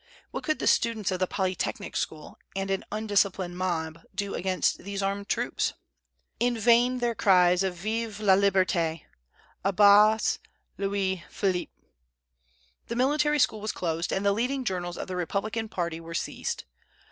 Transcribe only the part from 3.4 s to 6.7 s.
mob do against these armed troops? In